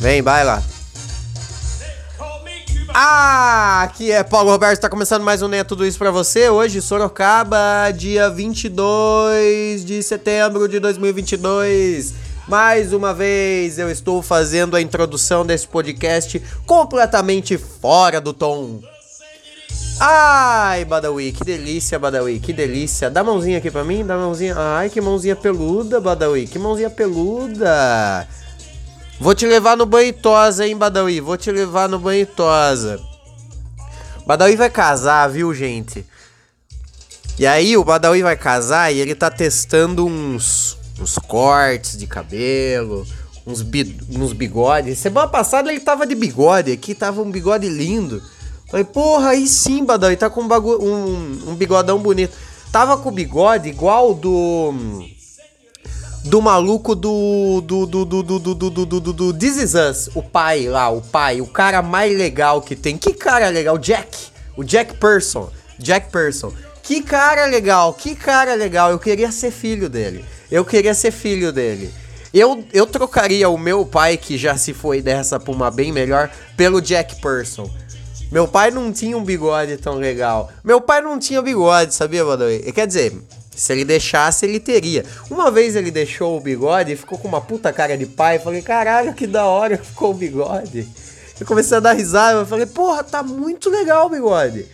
[0.00, 0.62] Vem, vai lá.
[2.94, 6.48] Ah, aqui é Paulo Roberto, tá começando mais um Neto Tudo Isso pra você.
[6.48, 12.23] Hoje, Sorocaba, dia 22 de setembro de 2022.
[12.46, 18.80] Mais uma vez eu estou fazendo a introdução desse podcast completamente fora do tom.
[19.98, 23.08] Ai, Badawi, que delícia, Badawi, que delícia.
[23.08, 24.54] Dá mãozinha aqui pra mim, dá mãozinha.
[24.56, 28.28] Ai, que mãozinha peluda, Badawi, que mãozinha peluda.
[29.18, 33.00] Vou te levar no banho tosa, hein, Badawi, vou te levar no banho tosa.
[34.26, 36.04] Badawi vai casar, viu, gente?
[37.38, 43.06] E aí, o Badawi vai casar e ele tá testando uns, uns cortes de cabelo,
[43.46, 44.98] uns, bi, uns bigodes.
[44.98, 48.22] Semana passada ele tava de bigode, aqui tava um bigode lindo.
[48.70, 52.36] Falei, porra, aí sim, Badawi, tá com um, bagu um, um bigodão bonito.
[52.72, 54.74] Tava com o bigode igual do
[56.24, 57.60] do maluco do.
[57.60, 57.86] do.
[57.86, 58.04] do.
[58.04, 58.22] do.
[58.22, 58.38] do.
[58.38, 58.54] do.
[58.54, 58.70] do.
[58.70, 59.00] do.
[59.00, 62.74] do, do This Is Us, o pai lá, o pai, o cara mais legal que
[62.74, 62.96] tem.
[62.96, 63.78] Que cara legal?
[63.78, 64.28] Jack.
[64.56, 65.50] O Jack Person.
[65.78, 66.52] Jack Person.
[66.82, 68.90] Que cara legal, que cara legal.
[68.90, 70.24] Eu queria ser filho dele.
[70.50, 71.92] Eu queria ser filho dele.
[72.32, 76.30] Eu, eu trocaria o meu pai, que já se foi dessa pra uma bem melhor,
[76.56, 77.70] pelo Jack Person.
[78.32, 80.50] Meu pai não tinha um bigode tão legal.
[80.64, 82.72] Meu pai não tinha bigode, sabia, Badawi?
[82.72, 83.16] Quer dizer,
[83.54, 85.04] se ele deixasse, ele teria.
[85.30, 88.40] Uma vez ele deixou o bigode e ficou com uma puta cara de pai.
[88.40, 90.88] Falei, caralho, que da hora ficou o bigode.
[91.38, 92.40] Eu comecei a dar risada.
[92.40, 94.66] Eu falei, porra, tá muito legal o bigode.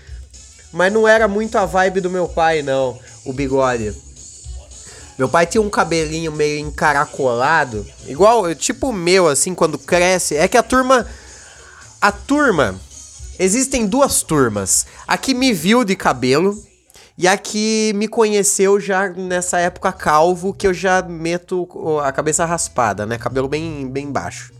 [0.72, 3.94] Mas não era muito a vibe do meu pai, não, o bigode.
[5.20, 7.86] Meu pai tinha um cabelinho meio encaracolado.
[8.06, 10.34] Igual, tipo o meu, assim, quando cresce.
[10.34, 11.06] É que a turma.
[12.00, 12.74] A turma.
[13.38, 14.86] Existem duas turmas.
[15.06, 16.58] A que me viu de cabelo
[17.18, 21.68] e a que me conheceu já nessa época calvo, que eu já meto
[22.02, 23.18] a cabeça raspada, né?
[23.18, 24.54] Cabelo bem, bem baixo.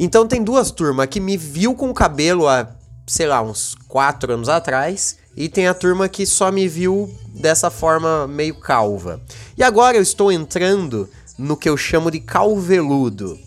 [0.00, 1.04] Então tem duas turmas.
[1.04, 2.68] A que me viu com cabelo há,
[3.06, 5.16] sei lá, uns quatro anos atrás.
[5.40, 9.20] E tem a turma que só me viu dessa forma meio calva.
[9.56, 13.38] E agora eu estou entrando no que eu chamo de calveludo.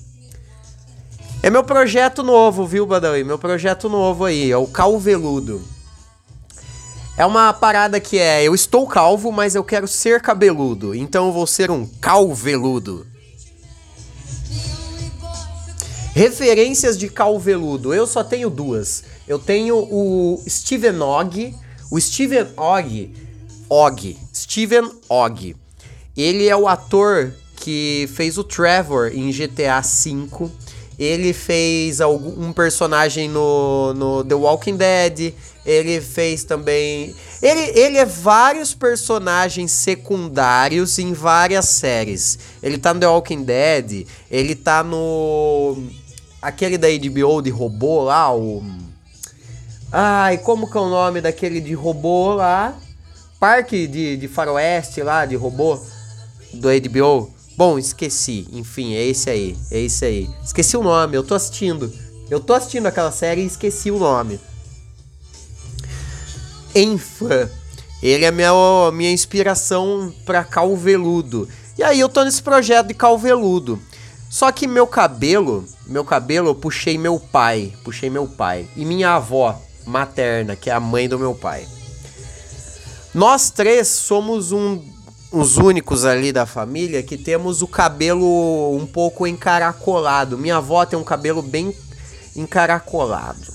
[1.43, 3.25] É meu projeto novo, viu, Badawi?
[3.25, 5.61] Meu projeto novo aí, é o calveludo.
[7.17, 11.33] É uma parada que é, eu estou calvo, mas eu quero ser cabeludo, então eu
[11.33, 13.05] vou ser um calveludo.
[16.15, 19.03] Referências de calveludo, eu só tenho duas.
[19.27, 21.53] Eu tenho o Steven Ogg,
[21.91, 23.13] o Steven Ogg,
[23.69, 25.55] Ogg, Steven Ogg.
[26.15, 30.49] Ele é o ator que fez o Trevor em GTA V.
[30.97, 35.33] Ele fez um personagem no, no The Walking Dead.
[35.65, 37.13] Ele fez também.
[37.41, 42.39] Ele, ele é vários personagens secundários em várias séries.
[42.63, 44.07] Ele tá no The Walking Dead.
[44.29, 45.77] Ele tá no.
[46.41, 48.63] Aquele da HBO de robô lá, o.
[49.91, 52.73] Ai, como que é o nome daquele de robô lá?
[53.37, 55.77] Parque de, de faroeste lá, de robô
[56.53, 57.29] do HBO.
[57.57, 58.47] Bom, esqueci.
[58.53, 59.57] Enfim, é esse aí.
[59.69, 60.29] É esse aí.
[60.41, 61.91] Esqueci o nome, eu tô assistindo.
[62.29, 64.39] Eu tô assistindo aquela série e esqueci o nome.
[66.73, 67.49] Enfã.
[68.01, 68.51] Ele é minha,
[68.93, 71.49] minha inspiração pra calveludo.
[71.77, 73.77] E aí eu tô nesse projeto de calveludo.
[74.29, 79.15] Só que meu cabelo, meu cabelo eu puxei meu pai, puxei meu pai e minha
[79.15, 81.67] avó materna, que é a mãe do meu pai.
[83.13, 84.81] Nós três somos um,
[85.31, 90.37] os únicos ali da família que temos o cabelo um pouco encaracolado.
[90.37, 91.75] Minha avó tem um cabelo bem
[92.35, 93.53] encaracolado.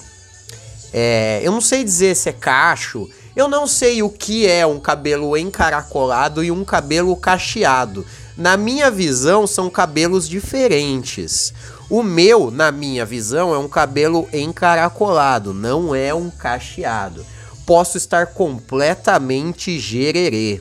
[0.93, 3.09] É, eu não sei dizer se é cacho.
[3.35, 8.05] Eu não sei o que é um cabelo encaracolado e um cabelo cacheado.
[8.37, 11.53] Na minha visão, são cabelos diferentes.
[11.89, 17.25] O meu, na minha visão, é um cabelo encaracolado, não é um cacheado.
[17.65, 20.61] Posso estar completamente gererê.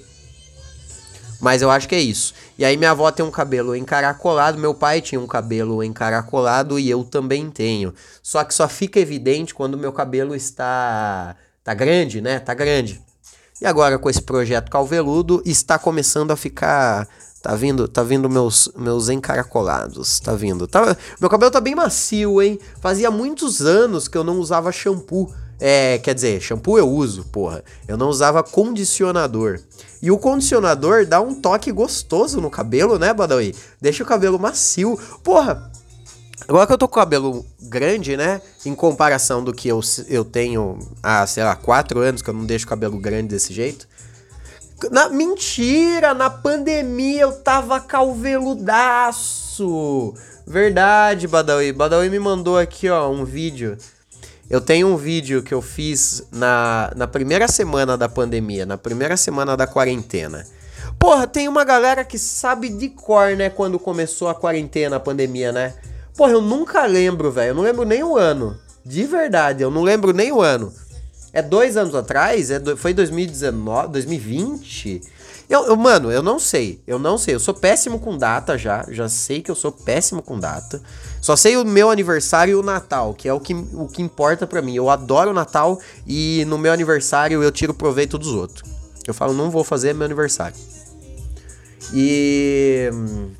[1.42, 2.33] Mas eu acho que é isso.
[2.57, 6.89] E aí minha avó tem um cabelo encaracolado, meu pai tinha um cabelo encaracolado e
[6.89, 7.94] eu também tenho.
[8.21, 12.39] Só que só fica evidente quando meu cabelo está tá grande, né?
[12.39, 13.01] Tá grande.
[13.62, 17.07] E agora com esse projeto calveludo está começando a ficar
[17.45, 20.65] Tá vindo, tá vindo meus, meus encaracolados, tá vindo.
[20.65, 22.59] Tá, meu cabelo tá bem macio, hein?
[22.81, 25.31] Fazia muitos anos que eu não usava shampoo.
[25.59, 27.63] É, quer dizer, shampoo eu uso, porra.
[27.88, 29.59] Eu não usava condicionador.
[30.01, 33.53] E o condicionador dá um toque gostoso no cabelo, né, Badawi?
[33.80, 35.00] Deixa o cabelo macio.
[35.24, 35.71] Porra,
[36.47, 38.42] Agora que eu tô com o cabelo grande, né?
[38.65, 42.45] Em comparação do que eu, eu tenho há, sei lá, quatro anos que eu não
[42.45, 43.88] deixo o cabelo grande desse jeito.
[44.92, 46.13] Na, mentira!
[46.13, 50.13] Na pandemia eu tava calveludaço!
[50.45, 51.72] Verdade, Badawi.
[51.72, 53.77] Badawi me mandou aqui, ó, um vídeo.
[54.50, 59.18] Eu tenho um vídeo que eu fiz na, na primeira semana da pandemia, na primeira
[59.18, 60.45] semana da quarentena.
[61.00, 65.51] Porra, tem uma galera que sabe de cor, né, quando começou a quarentena, a pandemia,
[65.51, 65.74] né?
[66.16, 67.50] Porra, eu nunca lembro, velho.
[67.50, 68.57] Eu não lembro nem o ano.
[68.86, 70.71] De verdade, eu não lembro nem o ano.
[71.36, 72.50] É dois anos atrás?
[72.50, 75.02] É do, foi 2019, 2020?
[75.50, 76.82] Eu, eu, mano, eu não sei.
[76.88, 77.36] Eu não sei.
[77.36, 78.86] Eu sou péssimo com data já.
[78.90, 80.82] Já sei que eu sou péssimo com data.
[81.20, 84.48] Só sei o meu aniversário e o Natal, que é o que, o que importa
[84.48, 84.76] para mim.
[84.76, 85.78] Eu adoro o Natal
[86.08, 88.64] e no meu aniversário eu tiro proveito dos outros.
[89.06, 90.56] Eu falo, não vou fazer meu aniversário.
[91.94, 92.90] E.
[92.94, 93.31] Hum,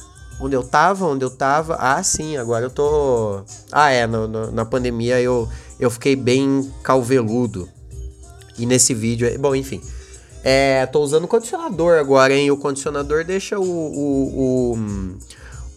[0.42, 1.06] onde eu tava?
[1.06, 1.78] Onde eu tava?
[1.80, 3.42] Ah, sim, agora eu tô.
[3.72, 5.48] Ah, é, no, no, na pandemia eu,
[5.80, 7.70] eu fiquei bem calveludo.
[8.58, 9.28] E nesse vídeo.
[9.40, 9.82] Bom, enfim.
[10.48, 12.52] É, tô usando condicionador agora, hein?
[12.52, 14.78] O condicionador deixa o, o,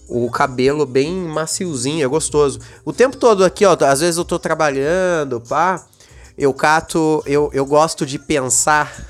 [0.08, 2.60] o, o, cabelo bem maciozinho, é gostoso.
[2.84, 5.82] O tempo todo aqui, ó, às vezes eu tô trabalhando, pá.
[6.36, 8.94] Eu cato, eu, eu gosto de pensar.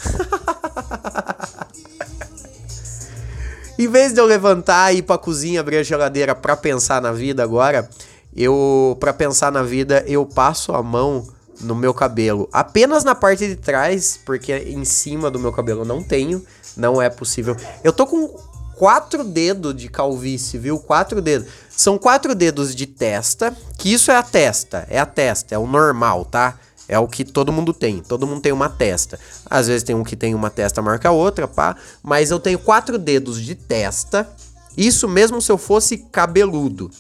[3.76, 7.10] em vez de eu levantar e ir pra cozinha, abrir a geladeira pra pensar na
[7.10, 7.90] vida agora,
[8.34, 11.26] eu, pra pensar na vida, eu passo a mão
[11.60, 12.48] no meu cabelo.
[12.52, 16.44] Apenas na parte de trás, porque em cima do meu cabelo eu não tenho.
[16.76, 17.56] Não é possível.
[17.82, 18.28] Eu tô com
[18.76, 20.78] quatro dedos de calvície, viu?
[20.78, 21.48] Quatro dedos.
[21.68, 25.66] São quatro dedos de testa, que isso é a testa, é a testa, é o
[25.66, 26.58] normal, tá?
[26.88, 28.00] É o que todo mundo tem.
[28.00, 29.18] Todo mundo tem uma testa.
[29.44, 31.76] Às vezes tem um que tem uma testa que a outra, pá.
[32.02, 34.26] Mas eu tenho quatro dedos de testa.
[34.74, 36.90] Isso mesmo se eu fosse cabeludo.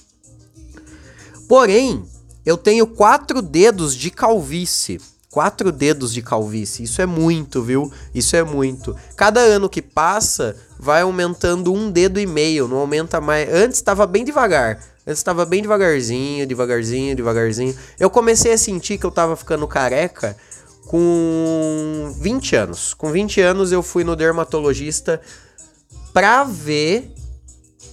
[1.48, 2.04] Porém,
[2.48, 4.98] eu tenho quatro dedos de calvície.
[5.30, 6.84] Quatro dedos de calvície.
[6.84, 7.92] Isso é muito, viu?
[8.14, 8.96] Isso é muito.
[9.14, 12.66] Cada ano que passa, vai aumentando um dedo e meio.
[12.66, 13.52] Não aumenta mais.
[13.52, 14.82] Antes estava bem devagar.
[15.06, 17.76] Antes estava bem devagarzinho, devagarzinho, devagarzinho.
[18.00, 20.34] Eu comecei a sentir que eu tava ficando careca
[20.86, 22.94] com 20 anos.
[22.94, 25.20] Com 20 anos eu fui no dermatologista
[26.14, 27.12] pra ver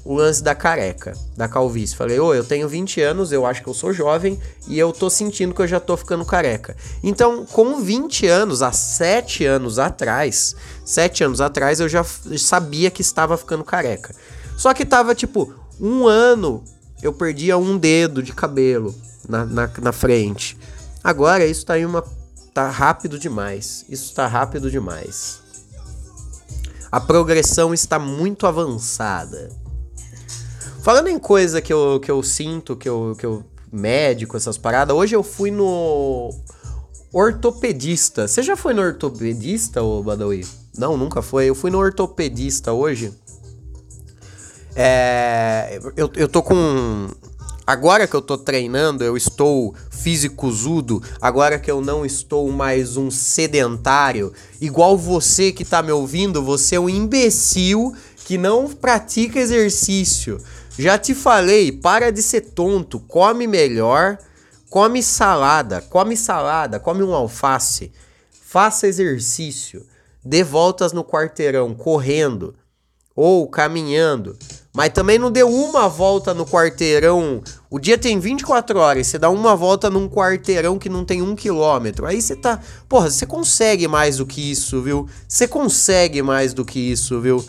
[0.06, 1.96] o lance da careca, da calvície.
[1.96, 5.10] Falei, ô, eu tenho 20 anos, eu acho que eu sou jovem e eu tô
[5.10, 6.78] sentindo que eu já tô ficando careca.
[7.04, 10.56] Então, com 20 anos, há 7 anos atrás,
[10.86, 12.06] 7 anos atrás, eu já
[12.38, 14.16] sabia que estava ficando careca.
[14.56, 16.64] Só que tava tipo, um ano
[17.02, 18.94] eu perdia um dedo de cabelo
[19.28, 20.56] na, na, na frente.
[21.04, 22.04] Agora isso tá em uma.
[22.54, 23.86] tá rápido demais.
[23.90, 25.40] Isso tá rápido demais.
[26.92, 29.65] A progressão está muito avançada.
[30.86, 33.44] Falando em coisa que eu, que eu sinto, que eu, que eu
[33.74, 36.30] médico, essas paradas, hoje eu fui no
[37.12, 38.28] ortopedista.
[38.28, 40.46] Você já foi no ortopedista, ô Badawi?
[40.78, 41.50] Não, nunca foi.
[41.50, 43.12] Eu fui no ortopedista hoje.
[44.76, 47.08] É, eu, eu tô com.
[47.66, 51.02] Agora que eu tô treinando, eu estou físico-zudo.
[51.20, 54.32] Agora que eu não estou mais um sedentário.
[54.62, 57.92] Igual você que tá me ouvindo, você é um imbecil
[58.26, 60.40] que não pratica exercício.
[60.78, 64.18] Já te falei, para de ser tonto, come melhor,
[64.70, 67.94] come salada, come salada, come um alface,
[68.30, 69.86] faça exercício,
[70.24, 72.54] dê voltas no quarteirão correndo
[73.16, 74.38] ou caminhando.
[74.74, 77.42] Mas também não dê uma volta no quarteirão.
[77.70, 81.34] O dia tem 24 horas, você dá uma volta num quarteirão que não tem um
[81.34, 82.06] quilômetro.
[82.06, 82.60] Aí você tá.
[82.90, 85.08] Porra, você consegue mais do que isso, viu?
[85.26, 87.42] Você consegue mais do que isso, viu?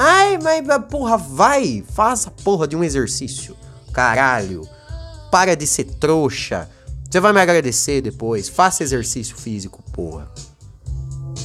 [0.00, 3.56] Ai, mas porra, vai, faça porra de um exercício.
[3.92, 4.62] Caralho.
[5.28, 6.70] Para de ser trouxa.
[7.10, 8.48] Você vai me agradecer depois.
[8.48, 10.30] Faça exercício físico, porra.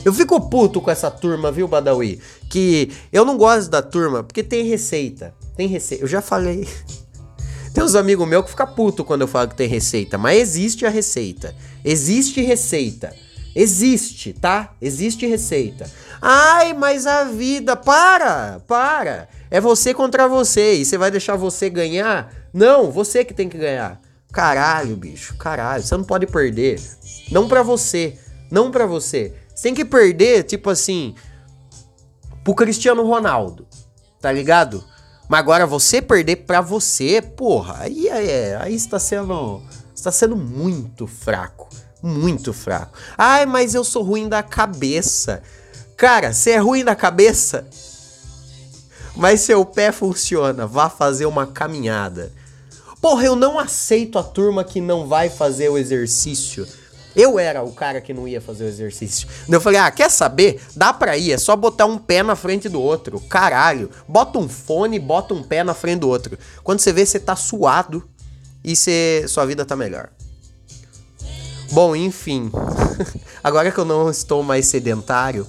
[0.06, 2.22] Eu fico puto com essa turma, viu, Badawi?
[2.48, 5.34] Que eu não gosto da turma porque tem receita.
[5.56, 6.04] Tem receita.
[6.04, 6.68] Eu já falei.
[7.74, 10.86] Tem uns amigos meus que ficam puto quando eu falo que tem receita, mas existe
[10.86, 11.56] a receita.
[11.84, 13.16] Existe receita.
[13.56, 14.74] Existe, tá?
[14.82, 15.90] Existe receita.
[16.22, 17.76] Ai, mas a vida.
[17.76, 18.60] Para!
[18.68, 19.30] Para!
[19.52, 20.76] É você contra você.
[20.76, 22.34] E você vai deixar você ganhar?
[22.52, 24.02] Não, você que tem que ganhar.
[24.32, 25.36] Caralho, bicho.
[25.38, 25.84] Caralho.
[25.84, 26.82] Você não pode perder.
[27.32, 28.18] Não pra você.
[28.50, 29.34] Não pra você.
[29.54, 31.14] Você tem que perder, tipo assim.
[32.44, 33.68] Pro Cristiano Ronaldo.
[34.20, 34.84] Tá ligado?
[35.30, 37.78] Mas agora você perder pra você, porra.
[37.82, 39.62] Aí, aí, aí está sendo.
[39.94, 41.73] Está sendo muito fraco
[42.04, 42.98] muito fraco.
[43.18, 45.42] Ai, mas eu sou ruim da cabeça.
[45.96, 47.66] Cara, você é ruim da cabeça,
[49.16, 50.68] mas seu pé funciona.
[50.68, 52.32] Vá fazer uma caminhada.
[53.00, 56.68] Porra, eu não aceito a turma que não vai fazer o exercício.
[57.16, 59.28] Eu era o cara que não ia fazer o exercício.
[59.48, 60.60] Eu falei, ah, quer saber?
[60.76, 63.20] Dá pra ir, é só botar um pé na frente do outro.
[63.20, 63.92] Caralho.
[64.08, 66.38] Bota um fone, bota um pé na frente do outro.
[66.64, 68.04] Quando você vê, você tá suado
[68.64, 68.74] e
[69.28, 70.10] sua vida tá melhor.
[71.74, 72.52] Bom, enfim.
[73.44, 75.48] Agora que eu não estou mais sedentário.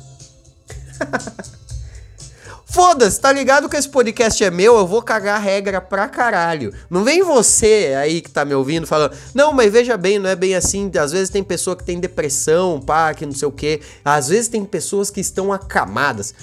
[2.64, 4.78] Foda-se, tá ligado que esse podcast é meu?
[4.78, 6.72] Eu vou cagar regra pra caralho.
[6.88, 10.34] Não vem você aí que tá me ouvindo falando, não, mas veja bem, não é
[10.34, 10.90] bem assim.
[10.98, 13.82] Às vezes tem pessoa que tem depressão, pá, que não sei o quê.
[14.02, 16.34] Às vezes tem pessoas que estão acamadas.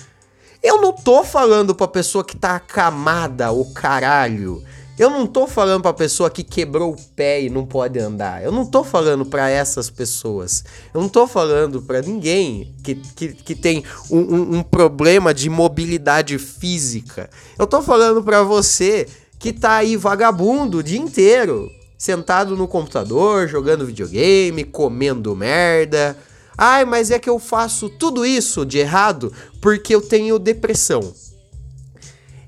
[0.61, 4.63] Eu não tô falando pra pessoa que tá acamada, o caralho.
[5.01, 8.43] Eu não tô falando pra pessoa que quebrou o pé e não pode andar.
[8.43, 10.63] Eu não tô falando para essas pessoas.
[10.93, 15.49] Eu não tô falando para ninguém que, que, que tem um, um, um, problema de
[15.49, 17.31] mobilidade física.
[17.57, 19.07] Eu tô falando para você
[19.39, 21.67] que tá aí vagabundo o dia inteiro,
[21.97, 26.15] sentado no computador, jogando videogame, comendo merda.
[26.55, 31.11] Ai, mas é que eu faço tudo isso de errado porque eu tenho depressão.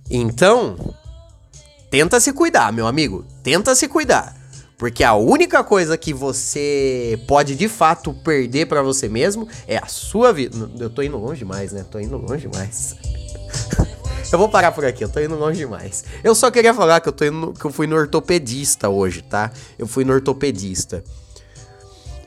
[0.07, 0.93] Então,
[1.93, 3.23] tenta se cuidar, meu amigo.
[3.43, 4.35] Tenta se cuidar.
[4.79, 9.85] Porque a única coisa que você pode de fato perder para você mesmo é a
[9.85, 10.71] sua vida.
[10.79, 11.85] Eu tô indo longe demais, né?
[11.91, 12.95] Tô indo longe demais.
[14.33, 16.03] eu vou parar por aqui, eu tô indo longe demais.
[16.23, 19.51] Eu só queria falar que eu, tô indo, que eu fui no ortopedista hoje, tá?
[19.77, 21.03] Eu fui no ortopedista.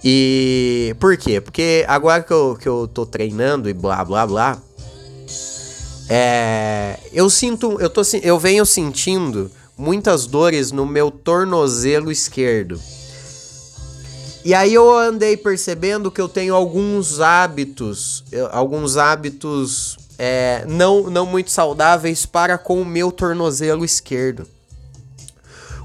[0.05, 1.41] E por quê?
[1.41, 4.63] Porque agora que eu, que eu tô treinando e blá blá blá,
[6.09, 12.81] é, eu sinto, eu tô, eu venho sentindo muitas dores no meu tornozelo esquerdo.
[14.45, 18.23] E aí eu andei percebendo que eu tenho alguns hábitos,
[18.53, 24.47] alguns hábitos é, não, não muito saudáveis para com o meu tornozelo esquerdo.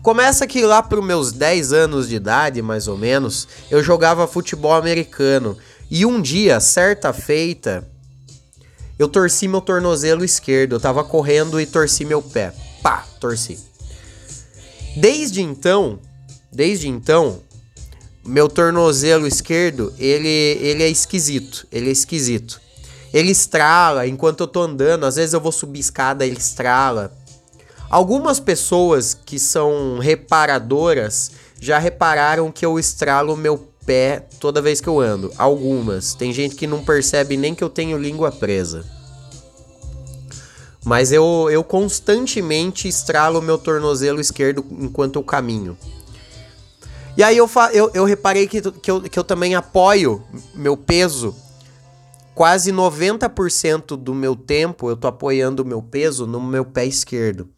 [0.03, 4.27] Começa que lá para os meus 10 anos de idade, mais ou menos, eu jogava
[4.27, 5.57] futebol americano.
[5.89, 7.87] E um dia, certa feita,
[9.01, 10.75] eu torci meu tornozelo esquerdo.
[10.75, 12.53] Eu tava correndo e torci meu pé.
[12.83, 13.57] Pá, torci.
[14.95, 15.99] Desde então,
[16.51, 17.41] desde então,
[18.23, 21.65] meu tornozelo esquerdo, ele, ele é esquisito.
[21.71, 22.61] Ele é esquisito.
[23.11, 25.05] Ele estrala enquanto eu tô andando.
[25.05, 27.11] Às vezes eu vou subir escada, ele estrala.
[27.89, 34.87] Algumas pessoas que são reparadoras já repararam que eu estralo meu pé toda vez que
[34.87, 35.31] eu ando.
[35.37, 36.13] Algumas.
[36.13, 38.85] Tem gente que não percebe nem que eu tenho língua presa.
[40.83, 45.77] Mas eu, eu constantemente estralo meu tornozelo esquerdo enquanto eu caminho.
[47.15, 50.23] E aí eu, eu, eu reparei que, que, eu, que eu também apoio
[50.55, 51.35] meu peso.
[52.33, 57.49] Quase 90% do meu tempo eu tô apoiando o meu peso no meu pé esquerdo.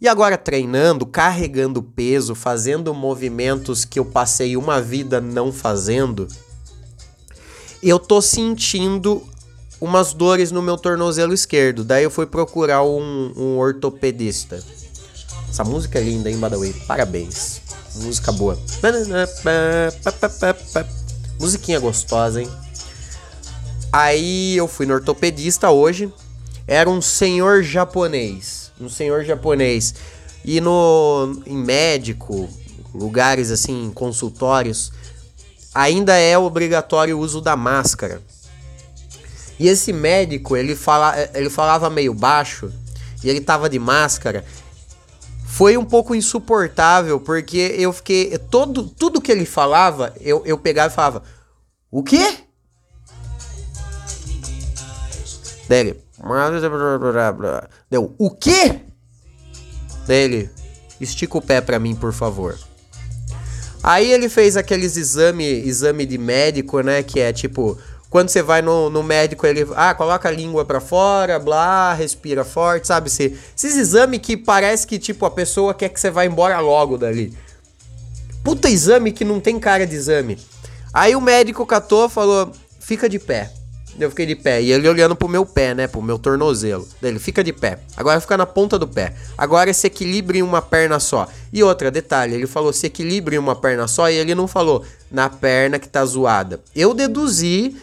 [0.00, 6.26] E agora treinando, carregando peso, fazendo movimentos que eu passei uma vida não fazendo,
[7.82, 9.22] eu tô sentindo
[9.78, 11.84] umas dores no meu tornozelo esquerdo.
[11.84, 14.64] Daí eu fui procurar um, um ortopedista.
[15.50, 16.72] Essa música é linda, hein, Badawi?
[16.86, 17.60] Parabéns.
[17.96, 18.58] Música boa.
[21.38, 22.50] Musiquinha gostosa, hein?
[23.92, 26.10] Aí eu fui no ortopedista hoje.
[26.66, 29.94] Era um senhor japonês um senhor japonês.
[30.44, 32.48] E no em médico,
[32.94, 34.92] lugares assim, consultórios,
[35.74, 38.22] ainda é obrigatório o uso da máscara.
[39.58, 42.72] E esse médico, ele, fala, ele falava meio baixo
[43.22, 44.44] e ele tava de máscara.
[45.44, 48.38] Foi um pouco insuportável, porque eu fiquei.
[48.38, 51.22] Todo, tudo que ele falava, eu, eu pegava e falava:
[51.90, 52.38] O quê?
[55.68, 56.00] Dele.
[57.90, 58.80] Deu, o quê?
[60.06, 60.50] Dele,
[61.00, 62.58] estica o pé para mim, por favor.
[63.82, 67.02] Aí ele fez aqueles exame, exame de médico, né?
[67.02, 67.78] Que é tipo,
[68.10, 72.44] quando você vai no, no médico, ele, ah, coloca a língua para fora, blá, respira
[72.44, 73.08] forte, sabe?
[73.08, 76.98] Esse, esses exames que parece que, tipo, a pessoa quer que você vá embora logo
[76.98, 77.32] dali.
[78.42, 80.38] Puta exame que não tem cara de exame.
[80.92, 83.52] Aí o médico catou, falou, fica de pé.
[84.00, 84.62] Eu fiquei de pé.
[84.62, 85.86] E ele olhando pro meu pé, né?
[85.86, 86.88] Pro meu tornozelo.
[87.02, 87.80] Ele fica de pé.
[87.96, 89.14] Agora fica na ponta do pé.
[89.36, 91.28] Agora se equilibra em uma perna só.
[91.52, 94.84] E outra, detalhe, ele falou se equilibra em uma perna só e ele não falou
[95.10, 96.60] na perna que tá zoada.
[96.74, 97.76] Eu deduzi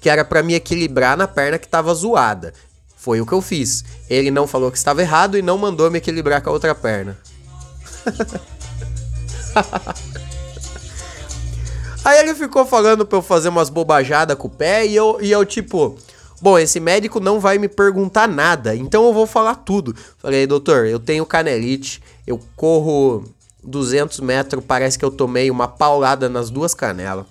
[0.00, 2.52] que era para me equilibrar na perna que tava zoada.
[2.96, 3.84] Foi o que eu fiz.
[4.10, 7.16] Ele não falou que estava errado e não mandou me equilibrar com a outra perna.
[12.06, 15.32] Aí ele ficou falando pra eu fazer umas bobajadas com o pé e eu, e
[15.32, 15.98] eu tipo,
[16.40, 19.92] bom, esse médico não vai me perguntar nada, então eu vou falar tudo.
[20.16, 23.24] Falei, doutor, eu tenho canelite, eu corro
[23.64, 27.26] 200 metros, parece que eu tomei uma paulada nas duas canelas.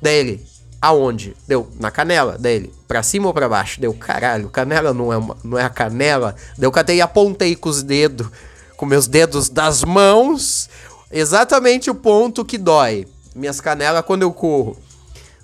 [0.00, 0.46] Daí ele,
[0.80, 1.36] aonde?
[1.46, 2.38] Deu, na canela.
[2.40, 3.78] Daí ele, pra cima ou pra baixo?
[3.78, 6.34] Deu, caralho, canela não é, uma, não é a canela.
[6.56, 8.28] Daí eu catei e apontei com os dedos,
[8.78, 10.70] com meus dedos das mãos,
[11.12, 13.06] exatamente o ponto que dói.
[13.36, 14.76] Minhas canelas quando eu corro.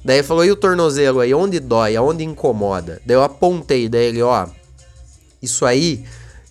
[0.04, 1.32] Daí ele falou, e o tornozelo aí?
[1.32, 1.94] Onde dói?
[1.94, 3.00] Aonde incomoda?
[3.06, 4.48] Daí eu apontei, daí ele, ó,
[5.40, 6.04] isso aí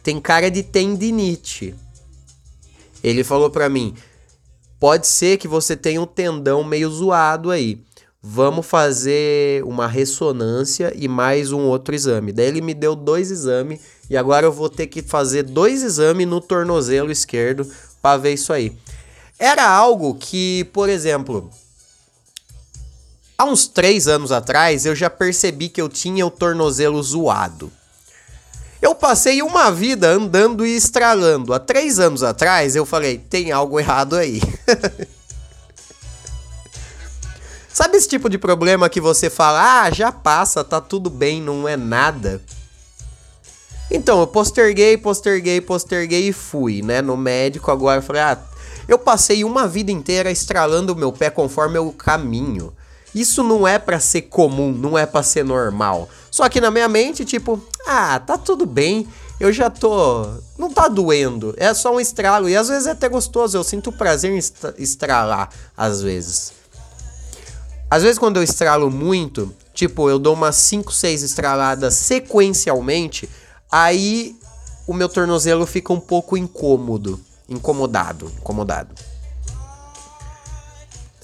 [0.04, 1.76] tem cara de tendinite.
[3.04, 3.96] Ele falou para mim:
[4.80, 7.82] pode ser que você tenha um tendão meio zoado aí.
[8.24, 12.32] Vamos fazer uma ressonância e mais um outro exame.
[12.32, 16.28] Daí ele me deu dois exames e agora eu vou ter que fazer dois exames
[16.28, 17.68] no tornozelo esquerdo
[18.00, 18.78] para ver isso aí.
[19.42, 21.50] Era algo que, por exemplo,
[23.36, 27.72] há uns três anos atrás eu já percebi que eu tinha o tornozelo zoado.
[28.80, 31.56] Eu passei uma vida andando e estralando.
[31.56, 34.40] Há três anos atrás eu falei, tem algo errado aí.
[37.74, 41.68] Sabe esse tipo de problema que você fala, ah, já passa, tá tudo bem, não
[41.68, 42.40] é nada?
[43.90, 47.72] Então, eu posterguei, posterguei, posterguei e fui, né, no médico.
[47.72, 48.51] Agora eu falei, ah,
[48.94, 52.74] eu passei uma vida inteira estralando o meu pé conforme eu caminho.
[53.14, 56.10] Isso não é para ser comum, não é para ser normal.
[56.30, 59.08] Só que na minha mente, tipo, ah, tá tudo bem,
[59.40, 60.26] eu já tô.
[60.58, 62.48] Não tá doendo, é só um estralo.
[62.48, 64.40] E às vezes é até gostoso, eu sinto prazer em
[64.78, 66.54] estralar, às vezes.
[67.90, 73.30] Às vezes quando eu estralo muito, tipo, eu dou umas 5, 6 estraladas sequencialmente,
[73.70, 74.36] aí
[74.88, 77.20] o meu tornozelo fica um pouco incômodo,
[77.52, 78.96] incomodado, incomodado.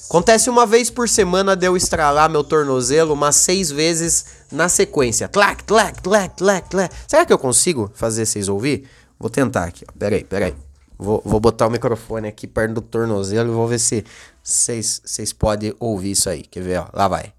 [0.10, 5.28] Acontece uma vez por semana de eu estralar meu tornozelo umas seis vezes na sequência.
[5.28, 6.96] Tlac, tlac, tlac, tlac, tlac.
[7.06, 8.88] Será que eu consigo fazer vocês ouvir?
[9.20, 9.86] Vou tentar aqui.
[10.00, 10.56] Peraí, peraí.
[10.98, 14.06] Vou, vou botar o microfone aqui perto do tornozelo e vou ver se
[14.42, 16.44] vocês podem ouvir isso aí.
[16.44, 16.80] Quer ver?
[16.80, 16.88] Ó?
[16.94, 17.37] Lá vai.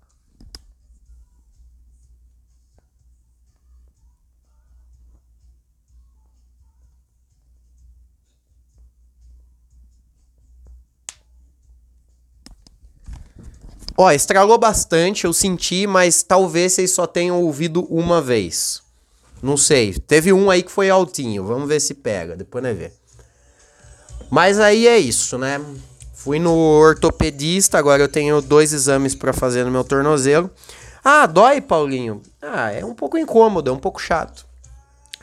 [14.01, 18.81] Ó, estralou bastante, eu senti, mas talvez vocês só tenham ouvido uma vez.
[19.43, 19.93] Não sei.
[19.93, 21.45] Teve um aí que foi altinho.
[21.45, 22.37] Vamos ver se pega.
[22.37, 22.93] Depois nós vê.
[24.31, 25.61] Mas aí é isso, né?
[26.15, 30.49] Fui no ortopedista, agora eu tenho dois exames para fazer no meu tornozelo.
[31.03, 32.23] Ah, dói, Paulinho?
[32.41, 34.47] Ah, é um pouco incômodo, é um pouco chato.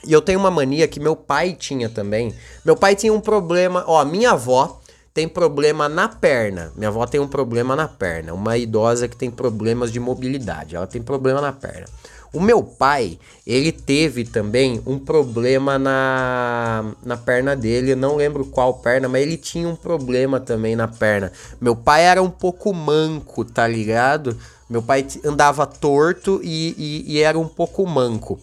[0.06, 2.36] E eu tenho uma mania que meu pai tinha também.
[2.66, 4.82] Meu pai tinha um problema, ó, minha avó
[5.16, 6.74] tem problema na perna.
[6.76, 8.34] Minha avó tem um problema na perna.
[8.34, 10.76] Uma idosa que tem problemas de mobilidade.
[10.76, 11.86] Ela tem problema na perna.
[12.34, 17.96] O meu pai, ele teve também um problema na, na perna dele.
[17.96, 21.32] não lembro qual perna, mas ele tinha um problema também na perna.
[21.62, 24.38] Meu pai era um pouco manco, tá ligado?
[24.70, 28.38] Meu pai andava torto e, e, e era um pouco manco.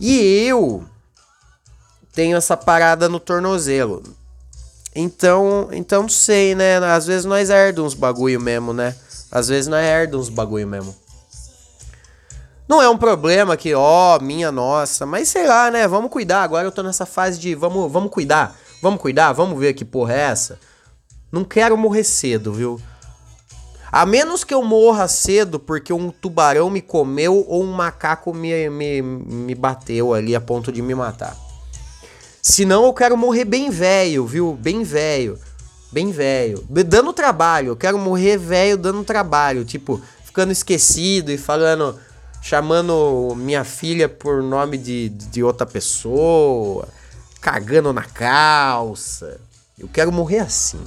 [0.00, 0.82] E eu
[2.12, 4.02] tenho essa parada no tornozelo.
[5.00, 6.78] Então, então sei, né?
[6.78, 8.96] Às vezes nós herdamos uns bagulho mesmo, né?
[9.30, 10.92] Às vezes nós herdamos uns bagulho mesmo.
[12.66, 15.86] Não é um problema que, ó, minha nossa, mas sei lá, né?
[15.86, 16.42] Vamos cuidar.
[16.42, 18.58] Agora eu tô nessa fase de vamos, vamos cuidar.
[18.82, 20.58] Vamos cuidar, vamos ver que porra é essa.
[21.30, 22.80] Não quero morrer cedo, viu?
[23.92, 28.68] A menos que eu morra cedo porque um tubarão me comeu ou um macaco me,
[28.68, 31.36] me, me bateu ali a ponto de me matar.
[32.42, 34.54] Senão eu quero morrer bem velho, viu?
[34.54, 35.38] Bem velho.
[35.90, 36.64] Bem velho.
[36.68, 37.68] Dando trabalho.
[37.68, 39.64] Eu quero morrer velho dando trabalho.
[39.64, 41.98] Tipo, ficando esquecido e falando.
[42.40, 46.88] Chamando minha filha por nome de, de outra pessoa.
[47.40, 49.40] Cagando na calça.
[49.78, 50.80] Eu quero morrer assim.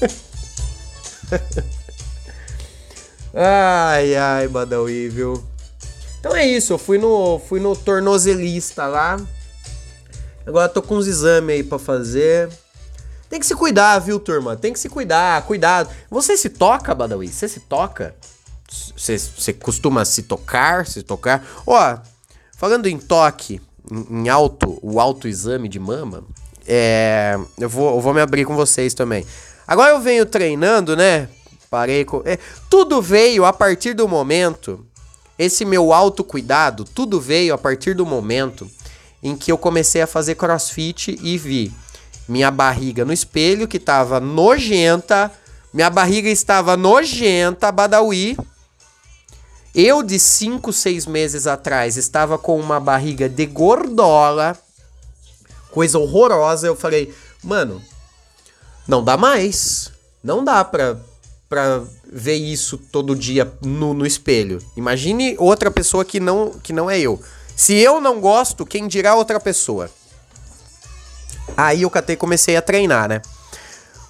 [3.34, 5.42] ai, ai, Badawi, viu?
[6.18, 9.16] Então é isso, eu fui no, fui no tornozelista lá.
[10.46, 12.48] Agora tô com uns exames aí para fazer.
[13.28, 14.56] Tem que se cuidar, viu, turma?
[14.56, 15.90] Tem que se cuidar, cuidado.
[16.08, 17.26] Você se toca, Badawi?
[17.26, 18.14] Você se toca?
[18.96, 21.44] Você costuma se tocar, se tocar?
[21.66, 21.98] Ó,
[22.56, 26.22] falando em toque, em, em auto, o autoexame de mama,
[26.66, 29.26] é, eu, vou, eu vou me abrir com vocês também.
[29.66, 31.28] Agora eu venho treinando, né?
[31.68, 32.22] Parei com.
[32.24, 32.38] É,
[32.70, 34.86] tudo veio a partir do momento.
[35.38, 38.70] Esse meu autocuidado, tudo veio a partir do momento
[39.22, 41.72] em que eu comecei a fazer crossfit e vi
[42.28, 45.30] minha barriga no espelho, que estava nojenta.
[45.72, 48.36] Minha barriga estava nojenta, Badawi.
[49.74, 54.58] Eu, de 5, 6 meses atrás, estava com uma barriga de gordola.
[55.70, 56.66] Coisa horrorosa.
[56.66, 57.82] Eu falei, mano,
[58.88, 59.92] Não dá mais.
[60.22, 60.98] Não dá pra,
[61.48, 64.58] pra ver isso todo dia no, no espelho.
[64.76, 67.20] Imagine outra pessoa que não, que não é eu.
[67.56, 69.90] Se eu não gosto, quem dirá outra pessoa?
[71.56, 73.22] Aí eu catei comecei a treinar, né?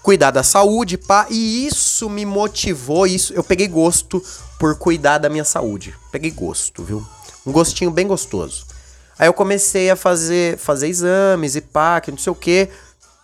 [0.02, 4.20] Cuidar da saúde, pá, e isso me motivou, isso eu peguei gosto
[4.58, 5.94] por cuidar da minha saúde.
[6.10, 7.06] Peguei gosto, viu?
[7.46, 8.66] Um gostinho bem gostoso.
[9.16, 12.68] Aí eu comecei a fazer, fazer exames e pá, que não sei o que.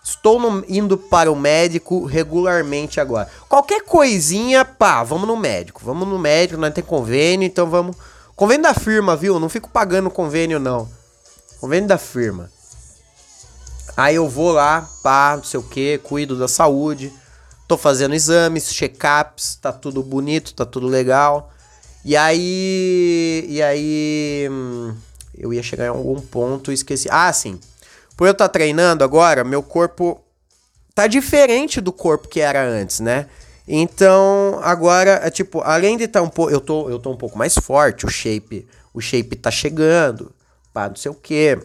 [0.04, 3.28] Estou no, indo para o médico regularmente agora.
[3.48, 5.80] Qualquer coisinha, pá, vamos no médico.
[5.84, 7.96] Vamos no médico, não tem convênio, então vamos.
[8.42, 9.38] Convênio da firma, viu?
[9.38, 10.88] Não fico pagando convênio, não.
[11.60, 12.50] Convênio da firma.
[13.96, 17.12] Aí eu vou lá, pá, não sei o que, cuido da saúde.
[17.68, 21.52] Tô fazendo exames, check-ups, tá tudo bonito, tá tudo legal.
[22.04, 23.46] E aí.
[23.48, 24.48] E aí.
[24.50, 24.92] Hum,
[25.38, 27.06] eu ia chegar em algum ponto e esqueci.
[27.12, 27.60] Ah, sim.
[28.16, 30.20] Por eu estar tá treinando agora, meu corpo
[30.96, 33.28] tá diferente do corpo que era antes, né?
[33.66, 36.52] Então, agora, é tipo, além de estar tá um pouco.
[36.52, 38.66] Eu tô, eu tô um pouco mais forte, o shape.
[38.92, 40.32] O shape tá chegando.
[40.72, 41.58] Pá, não sei o quê.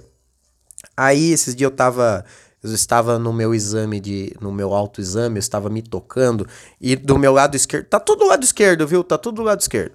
[0.96, 2.24] Aí, esses dias eu tava.
[2.64, 4.36] Eu estava no meu exame de.
[4.40, 6.48] No meu autoexame, eu estava me tocando.
[6.80, 7.86] E do meu lado esquerdo.
[7.86, 9.04] Tá tudo do lado esquerdo, viu?
[9.04, 9.94] Tá tudo do lado esquerdo.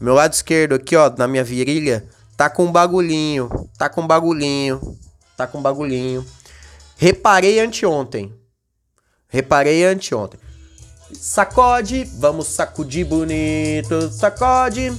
[0.00, 2.04] Meu lado esquerdo aqui, ó, na minha virilha,
[2.36, 3.48] tá com um bagulhinho.
[3.78, 4.80] Tá com um bagulhinho.
[5.36, 6.24] Tá com um bagulhinho.
[6.96, 8.32] Reparei anteontem.
[9.28, 10.38] Reparei anteontem.
[11.14, 14.92] Sacode, vamos sacudir bonito, sacode.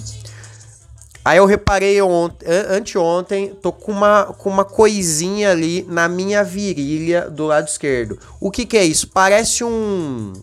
[1.26, 7.30] Aí eu reparei ontem, anteontem, tô com uma, com uma coisinha ali na minha virilha
[7.30, 8.20] do lado esquerdo.
[8.42, 9.08] O que que é isso?
[9.08, 10.34] Parece um...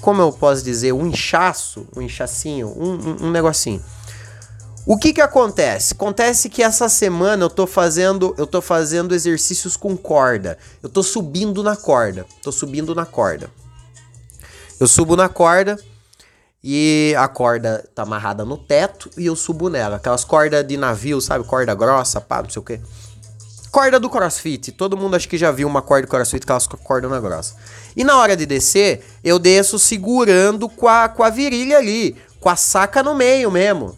[0.00, 0.92] Como eu posso dizer?
[0.92, 3.80] Um inchaço, um inchacinho, um, um, um negocinho.
[4.84, 5.94] O que que acontece?
[5.94, 10.58] Acontece que essa semana eu tô fazendo, eu tô fazendo exercícios com corda.
[10.82, 12.26] Eu tô subindo na corda.
[12.42, 13.48] Tô subindo na corda.
[14.82, 15.78] Eu subo na corda
[16.60, 19.94] e a corda tá amarrada no teto e eu subo nela.
[19.94, 21.44] Aquelas cordas de navio, sabe?
[21.44, 22.80] Corda grossa, pá, não sei o que.
[23.70, 24.72] Corda do crossfit.
[24.72, 27.54] Todo mundo acho que já viu uma corda do crossfit, aquelas cordas na grossa.
[27.94, 32.48] E na hora de descer, eu desço segurando com a, com a virilha ali, com
[32.48, 33.96] a saca no meio mesmo.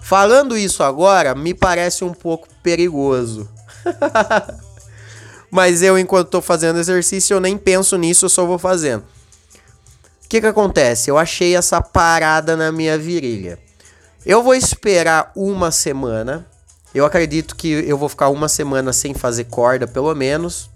[0.00, 3.48] Falando isso agora, me parece um pouco perigoso.
[5.50, 9.02] Mas eu, enquanto tô fazendo exercício, eu nem penso nisso, eu só vou fazendo
[10.30, 11.10] que que acontece?
[11.10, 13.58] Eu achei essa parada na minha virilha.
[14.24, 16.46] Eu vou esperar uma semana.
[16.94, 20.70] Eu acredito que eu vou ficar uma semana sem fazer corda, pelo menos.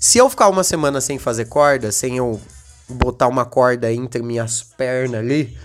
[0.00, 2.40] Se eu ficar uma semana sem fazer corda, sem eu
[2.88, 5.56] botar uma corda entre minhas pernas ali,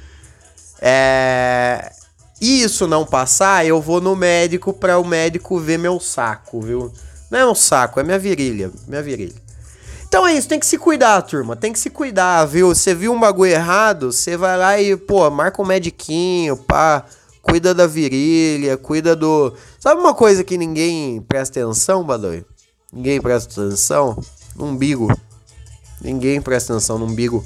[0.79, 1.91] é...
[2.39, 6.93] e isso não passar, eu vou no médico para o médico ver meu saco, viu?
[7.31, 9.48] Não é um saco, é minha virilha, minha virilha.
[10.09, 11.55] Então é isso, tem que se cuidar, turma.
[11.55, 12.73] Tem que se cuidar, viu?
[12.73, 17.05] Você viu um bagulho errado, você vai lá e, pô, marca um mediquinho, pá.
[17.43, 19.53] Cuida da virilha, cuida do.
[19.79, 22.43] Sabe uma coisa que ninguém presta atenção, Badoi?
[22.91, 24.19] Ninguém presta atenção?
[24.59, 25.15] Umbigo.
[26.01, 27.45] Ninguém presta atenção no umbigo.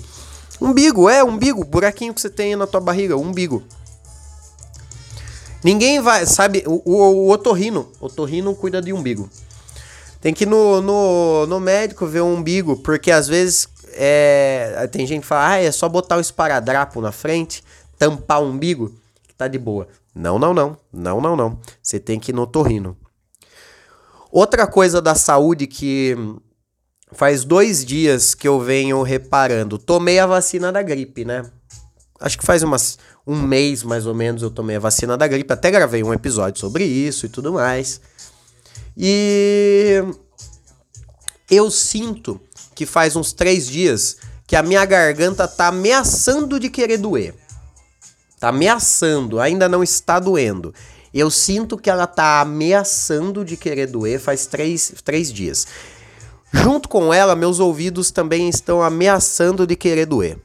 [0.62, 1.66] Umbigo, é, umbigo.
[1.66, 3.62] Buraquinho que você tem na tua barriga, umbigo.
[5.64, 7.92] Ninguém vai, sabe, o, o, o otorrino.
[8.00, 9.30] Otorrino cuida de umbigo.
[10.24, 15.06] Tem que ir no, no, no médico ver o umbigo, porque às vezes é, tem
[15.06, 17.62] gente que fala, ah, é só botar o esparadrapo na frente,
[18.00, 18.96] tampar o umbigo,
[19.28, 19.86] que tá de boa.
[20.16, 20.78] Não, não, não.
[20.94, 21.60] Não, não, não.
[21.82, 22.96] Você tem que ir no torrino.
[24.32, 26.16] Outra coisa da saúde que
[27.12, 29.78] faz dois dias que eu venho reparando.
[29.78, 31.44] Tomei a vacina da gripe, né?
[32.18, 35.52] Acho que faz umas, um mês mais ou menos eu tomei a vacina da gripe.
[35.52, 38.00] Até gravei um episódio sobre isso e tudo mais.
[38.98, 40.04] E
[41.50, 42.40] eu sinto
[42.76, 47.34] que faz uns três dias que a minha garganta tá ameaçando de querer doer.
[48.40, 50.74] Tá ameaçando, ainda não está doendo.
[51.14, 55.68] Eu sinto que ela tá ameaçando de querer doer faz três, três dias.
[56.52, 60.38] Junto com ela, meus ouvidos também estão ameaçando de querer doer.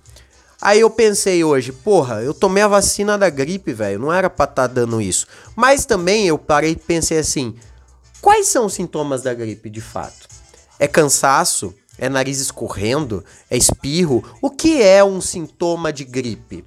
[0.60, 4.44] Aí eu pensei hoje, porra, eu tomei a vacina da gripe, velho, não era pra
[4.44, 5.26] estar tá dando isso.
[5.54, 7.54] Mas também eu parei e pensei assim,
[8.20, 10.28] Quais são os sintomas da gripe de fato?
[10.78, 11.74] É cansaço?
[11.96, 13.24] É nariz escorrendo?
[13.50, 14.24] É espirro?
[14.40, 16.64] O que é um sintoma de gripe?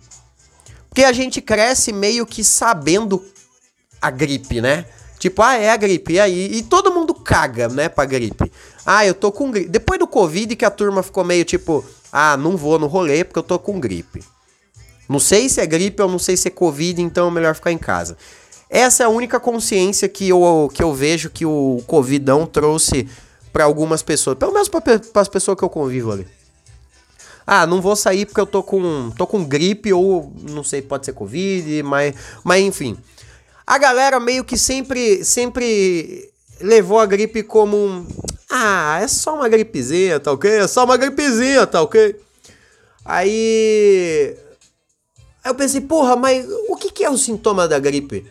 [0.90, 3.24] Porque a gente cresce meio que sabendo
[4.02, 4.86] a gripe, né?
[5.18, 6.58] Tipo, ah, é a gripe, e aí?
[6.58, 8.52] E todo mundo caga, né, pra gripe.
[8.86, 9.70] Ah, eu tô com gripe.
[9.70, 13.38] Depois do Covid que a turma ficou meio tipo, ah, não vou no rolê porque
[13.38, 14.24] eu tô com gripe.
[15.08, 17.72] Não sei se é gripe ou não sei se é Covid, então é melhor ficar
[17.72, 18.18] em casa.
[18.74, 23.06] Essa é a única consciência que eu, que eu vejo que o Covidão trouxe
[23.52, 24.82] para algumas pessoas, pelo menos para
[25.16, 26.26] as pessoas que eu convivo ali.
[27.46, 31.06] Ah, não vou sair porque eu tô com, tô com gripe ou não sei, pode
[31.06, 32.98] ser covid, mas, mas enfim.
[33.68, 36.32] A galera meio que sempre sempre
[36.62, 38.08] levou a gripe como um,
[38.50, 40.50] ah, é só uma gripezinha, tá ok?
[40.50, 42.16] É só uma gripezinha, tá ok?
[43.04, 44.38] Aí
[45.44, 48.26] Aí eu pensei, porra, mas o que, que é o sintoma da gripe?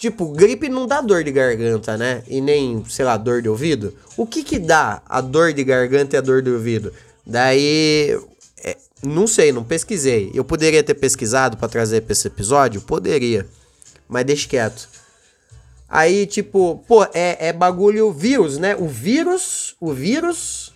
[0.00, 2.22] Tipo, gripe não dá dor de garganta, né?
[2.26, 3.94] E nem, sei lá, dor de ouvido.
[4.16, 6.90] O que que dá a dor de garganta e a dor de ouvido?
[7.26, 8.18] Daí,
[8.64, 10.30] é, não sei, não pesquisei.
[10.32, 12.80] Eu poderia ter pesquisado para trazer pra esse episódio?
[12.80, 13.46] Poderia.
[14.08, 14.88] Mas deixa quieto.
[15.86, 18.74] Aí, tipo, pô, é, é bagulho vírus, né?
[18.74, 20.72] O vírus, o vírus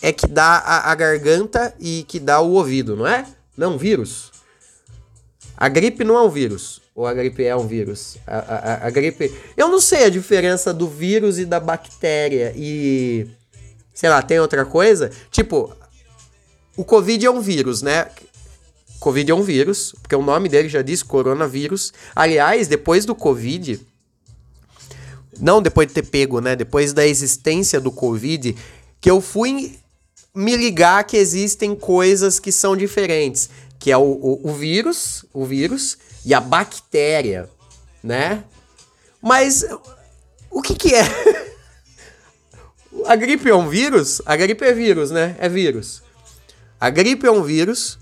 [0.00, 3.26] é que dá a, a garganta e que dá o ouvido, não é?
[3.54, 4.32] Não, vírus.
[5.54, 6.80] A gripe não é um vírus.
[6.98, 8.16] Ou a gripe é um vírus?
[8.26, 9.32] A, a, a, gripe.
[9.56, 12.52] Eu não sei a diferença do vírus e da bactéria.
[12.56, 13.24] E.
[13.94, 15.08] Sei lá, tem outra coisa?
[15.30, 15.72] Tipo,
[16.76, 18.08] o Covid é um vírus, né?
[18.98, 21.92] Covid é um vírus, porque o nome dele já diz coronavírus.
[22.16, 23.80] Aliás, depois do Covid.
[25.38, 26.56] Não depois de ter pego, né?
[26.56, 28.56] Depois da existência do Covid,
[29.00, 29.78] que eu fui
[30.34, 33.48] me ligar que existem coisas que são diferentes
[33.78, 37.48] que é o, o, o vírus, o vírus e a bactéria,
[38.02, 38.44] né?
[39.22, 39.64] Mas
[40.50, 41.02] o que que é?
[43.06, 44.20] a gripe é um vírus?
[44.26, 45.36] A gripe é vírus, né?
[45.38, 46.02] É vírus.
[46.80, 47.98] A gripe é um vírus.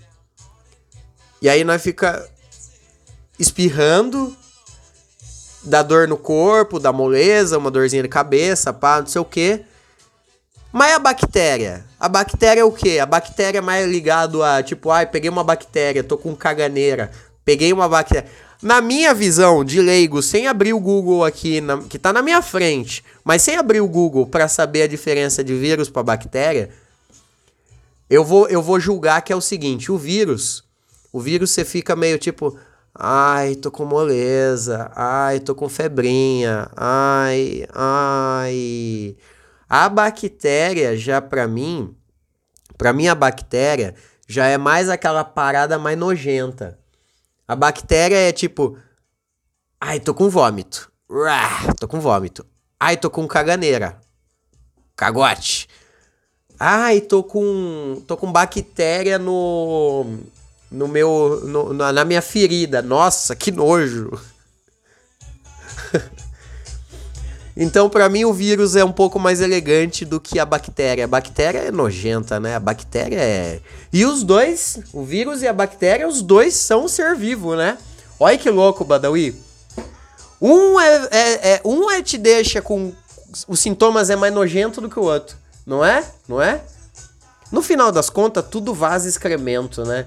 [1.40, 2.28] E aí nós fica
[3.38, 4.34] espirrando,
[5.62, 9.64] dá dor no corpo, dá moleza, uma dorzinha de cabeça, pá, não sei o quê.
[10.76, 11.86] Mas a bactéria?
[11.98, 12.98] A bactéria é o quê?
[12.98, 17.10] A bactéria é mais ligado a, tipo, ai, peguei uma bactéria, tô com caganeira,
[17.46, 18.28] peguei uma bactéria.
[18.60, 22.42] Na minha visão de leigo, sem abrir o Google aqui, na, que tá na minha
[22.42, 26.68] frente, mas sem abrir o Google para saber a diferença de vírus para bactéria,
[28.10, 30.62] eu vou, eu vou julgar que é o seguinte: o vírus,
[31.10, 32.54] o vírus você fica meio tipo,
[32.94, 39.16] ai, tô com moleza, ai, tô com febrinha, ai, ai.
[39.68, 41.96] A bactéria já para mim,
[42.78, 43.94] para mim a bactéria
[44.28, 46.78] já é mais aquela parada mais nojenta.
[47.48, 48.78] A bactéria é tipo,
[49.80, 50.90] ai, tô com vômito.
[51.78, 52.46] Tô com vômito.
[52.78, 54.00] Ai, tô com caganeira.
[54.96, 55.68] Cagote.
[56.58, 60.06] Ai, tô com tô com bactéria no
[60.70, 62.80] no meu no, na minha ferida.
[62.82, 64.10] Nossa, que nojo.
[67.56, 71.04] Então, para mim, o vírus é um pouco mais elegante do que a bactéria.
[71.04, 72.54] A bactéria é nojenta, né?
[72.54, 73.60] A bactéria é.
[73.90, 77.78] E os dois, o vírus e a bactéria, os dois são ser vivo, né?
[78.20, 79.40] Olha que louco, Badawi.
[80.40, 82.92] Um é, é, é, um é te deixa com.
[83.48, 85.34] Os sintomas é mais nojento do que o outro.
[85.66, 86.04] Não é?
[86.28, 86.60] Não é?
[87.50, 90.04] No final das contas, tudo vaza excremento, né?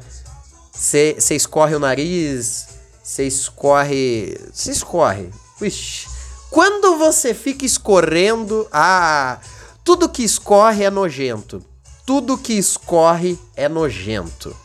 [0.71, 2.67] Você escorre o nariz,
[3.03, 4.39] você escorre.
[4.53, 5.29] Você escorre.
[5.59, 6.18] Ixi.
[6.49, 9.39] Quando você fica escorrendo, ah,
[9.83, 11.63] tudo que escorre é nojento.
[12.05, 14.55] Tudo que escorre é nojento.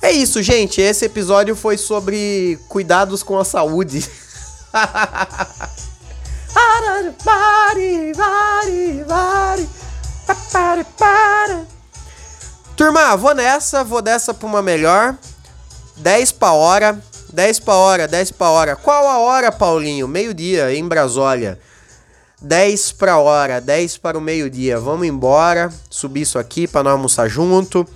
[0.00, 0.80] É isso, gente.
[0.80, 4.08] Esse episódio foi sobre cuidados com a saúde.
[12.76, 15.16] Turma, vou nessa, vou dessa pra uma melhor.
[15.96, 17.02] 10 pra hora.
[17.32, 18.76] 10 para hora, 10 para hora.
[18.76, 20.06] Qual a hora, Paulinho?
[20.06, 21.58] Meio-dia em Brasólia.
[22.42, 24.78] 10 para hora, 10 para o meio-dia.
[24.78, 27.86] Vamos embora, subir isso aqui para nós almoçar junto.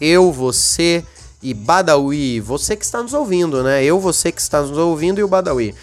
[0.00, 1.04] Eu, você
[1.42, 2.40] e Badawi.
[2.40, 3.84] Você que está nos ouvindo, né?
[3.84, 5.74] Eu, você que está nos ouvindo e o Badawi.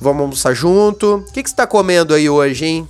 [0.00, 1.16] Vamos almoçar junto.
[1.16, 2.88] O que, que você está comendo aí hoje, hein?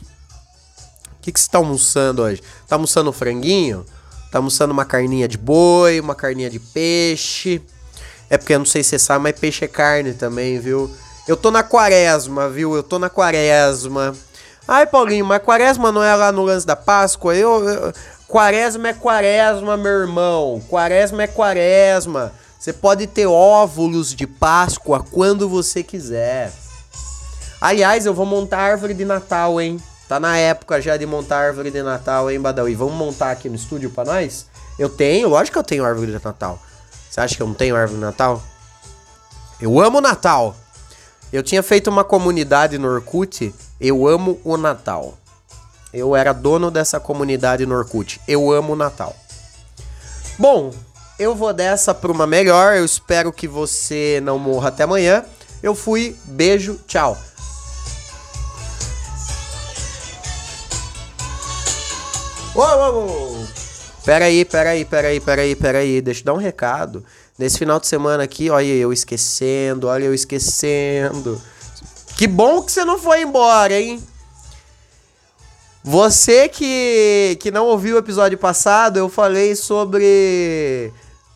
[1.19, 2.43] O que, que você está almoçando hoje?
[2.69, 3.87] Tá almoçando franguinho?
[4.31, 7.63] Tá almoçando uma carninha de boi, uma carninha de peixe?
[8.31, 10.89] É porque eu não sei se você sabe, mas peixe é carne também, viu?
[11.27, 12.75] Eu tô na quaresma, viu?
[12.77, 14.15] Eu tô na quaresma.
[14.67, 17.35] Ai, Paulinho, mas quaresma não é lá no lance da Páscoa?
[17.35, 17.93] Eu, eu,
[18.29, 20.63] quaresma é quaresma, meu irmão.
[20.69, 22.33] Quaresma é quaresma.
[22.59, 26.53] Você pode ter óvulos de Páscoa quando você quiser.
[27.61, 29.79] Aliás, eu vou montar árvore de Natal, hein?
[30.09, 32.75] Tá na época já de montar árvore de Natal, hein, Badawi?
[32.75, 34.47] Vamos montar aqui no estúdio pra nós?
[34.79, 36.61] Eu tenho, lógico que eu tenho árvore de Natal.
[37.11, 38.41] Você acha que eu não tenho árvore de Natal?
[39.61, 40.55] Eu amo o Natal.
[41.33, 45.19] Eu tinha feito uma comunidade no Orkut, eu amo o Natal.
[45.93, 49.15] Eu era dono dessa comunidade no Orkut, eu amo o Natal.
[50.39, 50.73] Bom,
[51.19, 55.25] eu vou dessa para uma melhor, eu espero que você não morra até amanhã.
[55.63, 57.19] Eu fui, beijo, tchau.
[62.55, 63.60] Uou, uou, uou.
[64.05, 66.01] Peraí, peraí, peraí, peraí, peraí.
[66.01, 67.05] Deixa eu dar um recado.
[67.39, 71.41] Nesse final de semana aqui, olha eu esquecendo, olha eu esquecendo.
[72.17, 74.03] Que bom que você não foi embora, hein?
[75.83, 80.93] Você que, que não ouviu o episódio passado, eu falei sobre.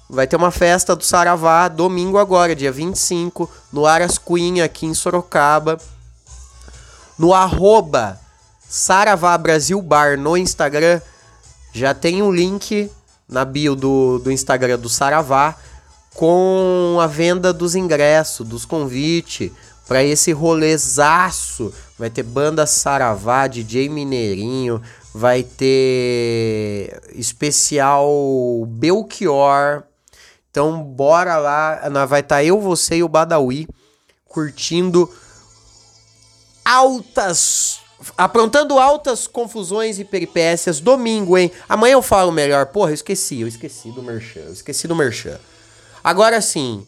[0.09, 4.93] Vai ter uma festa do Saravá domingo agora, dia 25, no Aras Queen, aqui em
[4.93, 5.79] Sorocaba.
[7.19, 8.21] No arroba
[8.69, 11.01] Saravá Brasil Bar no Instagram.
[11.75, 12.89] Já tem um link
[13.29, 15.57] na bio do, do Instagram do Saravá
[16.15, 19.51] com a venda dos ingressos, dos convites
[19.89, 21.75] para esse rolezaço.
[21.99, 24.81] Vai ter banda Saravá, DJ Mineirinho,
[25.13, 28.09] vai ter especial
[28.69, 29.83] Belchior.
[30.53, 33.67] Então bora lá, vai estar tá eu, você e o Badawi
[34.29, 35.11] curtindo
[36.65, 37.84] altas
[38.17, 41.51] aprontando altas confusões e peripécias domingo, hein?
[41.69, 42.67] Amanhã eu falo melhor.
[42.67, 45.39] Porra, eu esqueci, eu esqueci do Merchan, eu esqueci do Merchan.
[46.03, 46.87] Agora sim,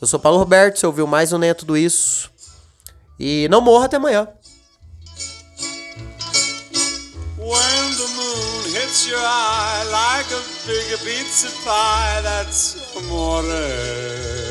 [0.00, 2.30] eu sou Paulo Roberto, você ouviu mais um Nem Tudo Isso.
[3.18, 4.28] E não morra até amanhã.
[7.36, 14.47] When the moon hits your eye like a big pizza pie, that's amore.